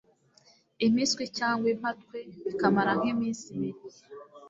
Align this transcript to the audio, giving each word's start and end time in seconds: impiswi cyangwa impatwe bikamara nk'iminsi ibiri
impiswi 0.85 1.23
cyangwa 1.37 1.65
impatwe 1.73 2.17
bikamara 2.43 2.91
nk'iminsi 2.99 3.45
ibiri 3.55 3.81